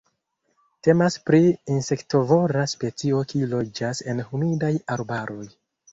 [0.87, 1.41] Temas pri
[1.73, 5.47] insektovora specio kiu loĝas en humidaj arbaroj.